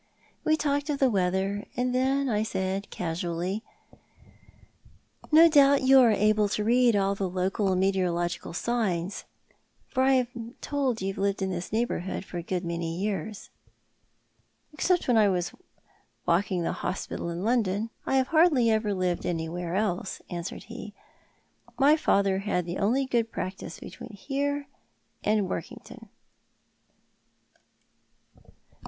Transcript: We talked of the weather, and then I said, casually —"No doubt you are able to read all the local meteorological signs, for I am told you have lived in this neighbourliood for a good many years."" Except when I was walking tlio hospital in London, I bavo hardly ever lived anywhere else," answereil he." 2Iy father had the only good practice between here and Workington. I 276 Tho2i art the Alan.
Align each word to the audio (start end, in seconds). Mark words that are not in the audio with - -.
We 0.43 0.57
talked 0.57 0.89
of 0.89 0.97
the 0.97 1.11
weather, 1.11 1.65
and 1.77 1.93
then 1.93 2.27
I 2.27 2.41
said, 2.41 2.89
casually 2.89 3.61
—"No 5.31 5.47
doubt 5.47 5.83
you 5.83 5.99
are 5.99 6.09
able 6.09 6.49
to 6.49 6.63
read 6.63 6.95
all 6.95 7.13
the 7.13 7.29
local 7.29 7.75
meteorological 7.75 8.51
signs, 8.51 9.25
for 9.85 10.01
I 10.01 10.13
am 10.13 10.55
told 10.59 11.03
you 11.03 11.09
have 11.09 11.19
lived 11.19 11.43
in 11.43 11.51
this 11.51 11.69
neighbourliood 11.69 12.23
for 12.25 12.39
a 12.39 12.41
good 12.41 12.65
many 12.65 12.97
years."" 12.99 13.51
Except 14.73 15.07
when 15.07 15.17
I 15.17 15.29
was 15.29 15.53
walking 16.25 16.63
tlio 16.63 16.73
hospital 16.73 17.29
in 17.29 17.43
London, 17.43 17.91
I 18.03 18.19
bavo 18.19 18.29
hardly 18.31 18.71
ever 18.71 18.95
lived 18.95 19.23
anywhere 19.23 19.75
else," 19.75 20.19
answereil 20.31 20.63
he." 20.63 20.93
2Iy 21.77 21.99
father 21.99 22.39
had 22.39 22.65
the 22.65 22.79
only 22.79 23.05
good 23.05 23.31
practice 23.31 23.79
between 23.79 24.13
here 24.15 24.65
and 25.23 25.41
Workington. 25.47 26.09
I 26.09 26.09
276 26.09 26.09
Tho2i 26.09 27.85
art 27.85 28.43
the 28.43 28.49
Alan. 28.49 28.69